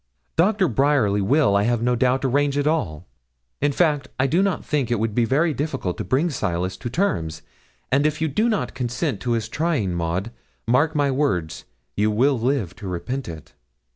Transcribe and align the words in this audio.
'Doctor 0.35 0.67
Bryerly 0.67 1.21
will, 1.21 1.55
I 1.55 1.61
have 1.61 1.83
no 1.83 1.95
doubt, 1.95 2.25
arrange 2.25 2.57
it 2.57 2.65
all. 2.65 3.05
In 3.61 3.71
fact, 3.71 4.07
I 4.19 4.25
do 4.25 4.41
not 4.41 4.65
think 4.65 4.89
it 4.89 4.99
would 4.99 5.13
be 5.13 5.25
very 5.25 5.53
difficult 5.53 5.95
to 5.99 6.03
bring 6.03 6.31
Silas 6.31 6.75
to 6.77 6.89
terms; 6.89 7.43
and 7.91 8.07
if 8.07 8.19
you 8.19 8.27
do 8.27 8.49
not 8.49 8.73
consent 8.73 9.19
to 9.21 9.33
his 9.33 9.47
trying, 9.47 9.93
Maud, 9.93 10.31
mark 10.67 10.95
my 10.95 11.11
words, 11.11 11.65
you 11.95 12.09
will 12.09 12.39
live 12.39 12.75
to 12.77 12.87
repent 12.87 13.27
it.' 13.29 13.53